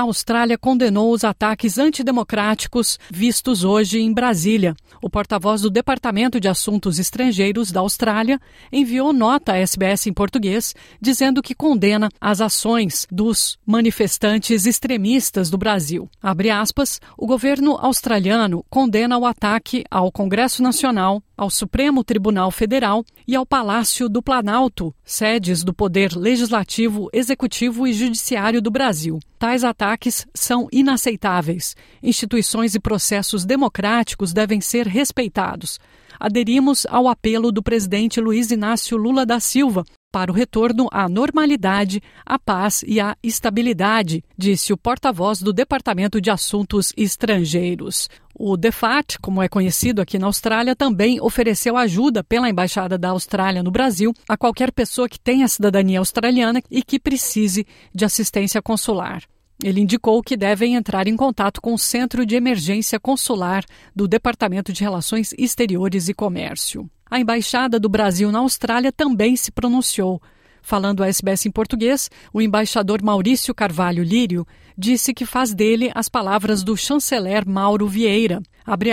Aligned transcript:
a 0.00 0.04
Austrália 0.04 0.56
condenou 0.56 1.12
os 1.12 1.24
ataques 1.24 1.76
antidemocráticos 1.76 2.98
vistos 3.10 3.64
hoje 3.64 4.00
em 4.00 4.12
Brasília. 4.12 4.74
O 5.02 5.10
porta-voz 5.10 5.60
do 5.60 5.68
Departamento 5.68 6.40
de 6.40 6.48
Assuntos 6.48 6.98
Estrangeiros 6.98 7.70
da 7.70 7.80
Austrália 7.80 8.40
enviou 8.72 9.12
nota 9.12 9.52
à 9.52 9.58
SBS 9.58 10.06
em 10.06 10.12
português 10.12 10.74
dizendo 11.00 11.42
que 11.42 11.54
condena 11.54 12.08
as 12.18 12.40
ações 12.40 13.06
dos 13.10 13.58
manifestantes 13.66 14.64
extremistas 14.64 15.50
do 15.50 15.58
Brasil. 15.58 16.08
Abre 16.22 16.48
aspas, 16.48 16.98
o 17.16 17.26
governo 17.26 17.76
australiano 17.78 18.64
condena 18.70 19.18
o 19.18 19.26
ataque 19.26 19.84
ao 19.90 20.10
Congresso 20.10 20.62
Nacional, 20.62 21.22
ao 21.40 21.48
Supremo 21.48 22.04
Tribunal 22.04 22.50
Federal 22.50 23.02
e 23.26 23.34
ao 23.34 23.46
Palácio 23.46 24.10
do 24.10 24.22
Planalto, 24.22 24.94
sedes 25.02 25.64
do 25.64 25.72
Poder 25.72 26.14
Legislativo, 26.14 27.08
Executivo 27.14 27.86
e 27.86 27.94
Judiciário 27.94 28.60
do 28.60 28.70
Brasil. 28.70 29.18
Tais 29.38 29.64
ataques 29.64 30.26
são 30.34 30.68
inaceitáveis. 30.70 31.74
Instituições 32.02 32.74
e 32.74 32.78
processos 32.78 33.46
democráticos 33.46 34.34
devem 34.34 34.60
ser 34.60 34.86
respeitados. 34.86 35.80
Aderimos 36.20 36.86
ao 36.90 37.08
apelo 37.08 37.50
do 37.50 37.62
presidente 37.62 38.20
Luiz 38.20 38.50
Inácio 38.50 38.98
Lula 38.98 39.24
da 39.24 39.40
Silva 39.40 39.82
para 40.12 40.30
o 40.30 40.34
retorno 40.34 40.88
à 40.92 41.08
normalidade, 41.08 42.02
à 42.26 42.38
paz 42.38 42.84
e 42.86 43.00
à 43.00 43.16
estabilidade, 43.22 44.22
disse 44.36 44.72
o 44.72 44.76
porta-voz 44.76 45.40
do 45.40 45.52
Departamento 45.52 46.20
de 46.20 46.30
Assuntos 46.30 46.92
Estrangeiros. 46.96 48.10
O 48.42 48.56
DEFAT, 48.56 49.18
como 49.20 49.42
é 49.42 49.50
conhecido 49.50 50.00
aqui 50.00 50.18
na 50.18 50.26
Austrália, 50.26 50.74
também 50.74 51.20
ofereceu 51.20 51.76
ajuda 51.76 52.24
pela 52.24 52.48
Embaixada 52.48 52.96
da 52.96 53.10
Austrália 53.10 53.62
no 53.62 53.70
Brasil 53.70 54.14
a 54.26 54.34
qualquer 54.34 54.72
pessoa 54.72 55.10
que 55.10 55.20
tenha 55.20 55.46
cidadania 55.46 55.98
australiana 55.98 56.62
e 56.70 56.82
que 56.82 56.98
precise 56.98 57.66
de 57.94 58.02
assistência 58.02 58.62
consular. 58.62 59.22
Ele 59.62 59.82
indicou 59.82 60.22
que 60.22 60.38
devem 60.38 60.74
entrar 60.74 61.06
em 61.06 61.16
contato 61.16 61.60
com 61.60 61.74
o 61.74 61.78
Centro 61.78 62.24
de 62.24 62.34
Emergência 62.34 62.98
Consular 62.98 63.62
do 63.94 64.08
Departamento 64.08 64.72
de 64.72 64.82
Relações 64.82 65.34
Exteriores 65.36 66.08
e 66.08 66.14
Comércio. 66.14 66.88
A 67.10 67.20
Embaixada 67.20 67.78
do 67.78 67.90
Brasil 67.90 68.32
na 68.32 68.38
Austrália 68.38 68.90
também 68.90 69.36
se 69.36 69.52
pronunciou. 69.52 70.18
Falando 70.62 71.02
à 71.02 71.08
SBS 71.08 71.46
em 71.46 71.50
português, 71.50 72.10
o 72.32 72.40
embaixador 72.40 73.02
Maurício 73.02 73.54
Carvalho 73.54 74.02
Lírio 74.02 74.46
disse 74.76 75.12
que 75.12 75.26
faz 75.26 75.54
dele 75.54 75.90
as 75.94 76.08
palavras 76.08 76.62
do 76.62 76.76
chanceler 76.76 77.46
Mauro 77.46 77.86
Vieira. 77.86 78.42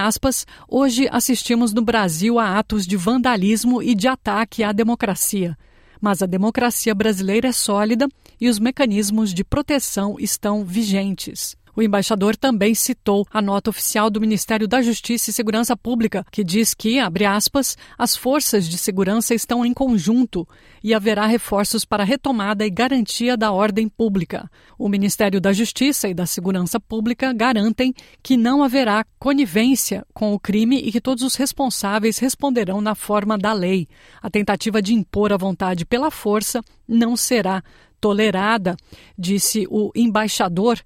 Aspas, 0.00 0.46
hoje 0.68 1.08
assistimos 1.10 1.72
no 1.72 1.82
Brasil 1.82 2.38
a 2.38 2.58
atos 2.58 2.86
de 2.86 2.96
vandalismo 2.96 3.82
e 3.82 3.94
de 3.94 4.06
ataque 4.06 4.62
à 4.62 4.72
democracia. 4.72 5.56
Mas 6.00 6.22
a 6.22 6.26
democracia 6.26 6.94
brasileira 6.94 7.48
é 7.48 7.52
sólida 7.52 8.06
e 8.40 8.48
os 8.48 8.58
mecanismos 8.58 9.32
de 9.32 9.42
proteção 9.42 10.16
estão 10.18 10.64
vigentes. 10.64 11.56
O 11.76 11.82
embaixador 11.82 12.36
também 12.36 12.74
citou 12.74 13.26
a 13.32 13.42
nota 13.42 13.70
oficial 13.70 14.08
do 14.08 14.20
Ministério 14.20 14.68
da 14.68 14.80
Justiça 14.80 15.30
e 15.30 15.32
Segurança 15.32 15.76
Pública, 15.76 16.24
que 16.30 16.44
diz 16.44 16.72
que, 16.72 17.00
abre 17.00 17.24
aspas, 17.24 17.76
as 17.98 18.16
forças 18.16 18.68
de 18.68 18.78
segurança 18.78 19.34
estão 19.34 19.66
em 19.66 19.74
conjunto 19.74 20.46
e 20.82 20.94
haverá 20.94 21.26
reforços 21.26 21.84
para 21.84 22.04
retomada 22.04 22.64
e 22.64 22.70
garantia 22.70 23.36
da 23.36 23.50
ordem 23.50 23.88
pública. 23.88 24.48
O 24.78 24.88
Ministério 24.88 25.40
da 25.40 25.52
Justiça 25.52 26.08
e 26.08 26.14
da 26.14 26.26
Segurança 26.26 26.78
Pública 26.78 27.32
garantem 27.32 27.92
que 28.22 28.36
não 28.36 28.62
haverá 28.62 29.04
conivência 29.18 30.06
com 30.14 30.32
o 30.32 30.38
crime 30.38 30.78
e 30.78 30.92
que 30.92 31.00
todos 31.00 31.24
os 31.24 31.34
responsáveis 31.34 32.18
responderão 32.18 32.80
na 32.80 32.94
forma 32.94 33.36
da 33.36 33.52
lei. 33.52 33.88
A 34.22 34.30
tentativa 34.30 34.80
de 34.80 34.94
impor 34.94 35.32
a 35.32 35.36
vontade 35.36 35.84
pela 35.84 36.10
força 36.10 36.62
não 36.86 37.16
será 37.16 37.64
tolerada, 38.04 38.76
disse 39.18 39.66
o 39.70 39.90
embaixador 39.96 40.78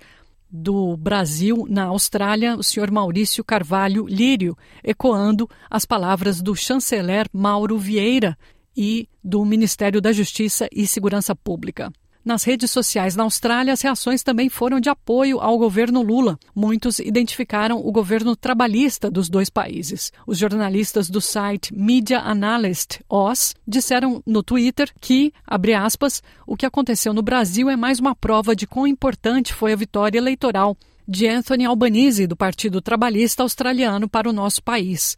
do 0.50 0.96
Brasil 0.96 1.66
na 1.68 1.84
Austrália, 1.84 2.56
o 2.56 2.62
senhor 2.62 2.90
Maurício 2.90 3.44
Carvalho 3.44 4.06
Lírio, 4.06 4.56
ecoando 4.82 5.48
as 5.70 5.84
palavras 5.84 6.40
do 6.40 6.54
chanceler 6.54 7.26
Mauro 7.32 7.78
Vieira 7.78 8.36
e 8.76 9.08
do 9.22 9.44
Ministério 9.44 10.00
da 10.00 10.12
Justiça 10.12 10.68
e 10.72 10.86
Segurança 10.86 11.34
Pública. 11.34 11.92
Nas 12.28 12.44
redes 12.44 12.70
sociais 12.70 13.16
na 13.16 13.22
Austrália, 13.22 13.72
as 13.72 13.80
reações 13.80 14.22
também 14.22 14.50
foram 14.50 14.78
de 14.78 14.90
apoio 14.90 15.40
ao 15.40 15.56
governo 15.56 16.02
Lula. 16.02 16.38
Muitos 16.54 16.98
identificaram 16.98 17.78
o 17.78 17.90
governo 17.90 18.36
trabalhista 18.36 19.10
dos 19.10 19.30
dois 19.30 19.48
países. 19.48 20.12
Os 20.26 20.36
jornalistas 20.36 21.08
do 21.08 21.22
site 21.22 21.74
Media 21.74 22.20
Analyst 22.20 23.00
OS 23.08 23.54
disseram 23.66 24.22
no 24.26 24.42
Twitter 24.42 24.92
que, 25.00 25.32
abre 25.46 25.72
aspas, 25.72 26.22
o 26.46 26.54
que 26.54 26.66
aconteceu 26.66 27.14
no 27.14 27.22
Brasil 27.22 27.70
é 27.70 27.76
mais 27.76 27.98
uma 27.98 28.14
prova 28.14 28.54
de 28.54 28.66
quão 28.66 28.86
importante 28.86 29.54
foi 29.54 29.72
a 29.72 29.76
vitória 29.76 30.18
eleitoral 30.18 30.76
de 31.08 31.26
Anthony 31.26 31.64
Albanese, 31.64 32.26
do 32.26 32.36
Partido 32.36 32.82
Trabalhista 32.82 33.42
Australiano, 33.42 34.06
para 34.06 34.28
o 34.28 34.34
nosso 34.34 34.62
país. 34.62 35.16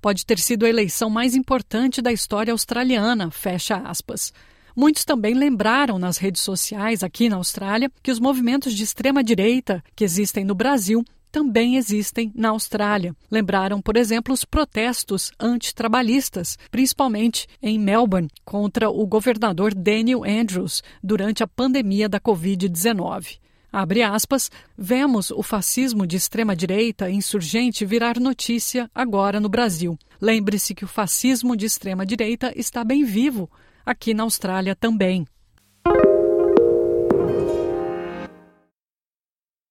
Pode 0.00 0.24
ter 0.24 0.38
sido 0.38 0.64
a 0.64 0.68
eleição 0.68 1.10
mais 1.10 1.34
importante 1.34 2.00
da 2.00 2.12
história 2.12 2.52
australiana, 2.52 3.32
fecha 3.32 3.78
aspas. 3.78 4.32
Muitos 4.74 5.04
também 5.04 5.34
lembraram 5.34 5.98
nas 5.98 6.16
redes 6.16 6.42
sociais 6.42 7.02
aqui 7.02 7.28
na 7.28 7.36
Austrália 7.36 7.90
que 8.02 8.10
os 8.10 8.18
movimentos 8.18 8.74
de 8.74 8.82
extrema-direita 8.82 9.82
que 9.94 10.04
existem 10.04 10.44
no 10.44 10.54
Brasil 10.54 11.04
também 11.32 11.76
existem 11.76 12.30
na 12.34 12.50
Austrália. 12.50 13.16
Lembraram, 13.30 13.80
por 13.80 13.96
exemplo, 13.96 14.34
os 14.34 14.44
protestos 14.44 15.32
antitrabalhistas, 15.40 16.58
principalmente 16.70 17.48
em 17.62 17.78
Melbourne, 17.78 18.28
contra 18.44 18.90
o 18.90 19.06
governador 19.06 19.74
Daniel 19.74 20.24
Andrews 20.24 20.82
durante 21.02 21.42
a 21.42 21.48
pandemia 21.48 22.08
da 22.08 22.20
Covid-19. 22.20 23.38
Abre 23.72 24.02
aspas, 24.02 24.50
vemos 24.76 25.30
o 25.30 25.42
fascismo 25.42 26.06
de 26.06 26.18
extrema-direita 26.18 27.10
insurgente 27.10 27.86
virar 27.86 28.20
notícia 28.20 28.90
agora 28.94 29.40
no 29.40 29.48
Brasil. 29.48 29.98
Lembre-se 30.20 30.74
que 30.74 30.84
o 30.84 30.88
fascismo 30.88 31.56
de 31.56 31.64
extrema-direita 31.64 32.52
está 32.54 32.84
bem 32.84 33.02
vivo 33.02 33.50
aqui 33.84 34.14
na 34.14 34.22
Austrália 34.22 34.74
também. 34.74 35.26